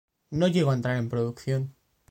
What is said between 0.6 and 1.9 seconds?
a entrar en producción.